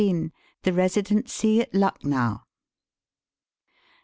[0.63, 2.41] THE RESIDENCY AT LUCKNOW.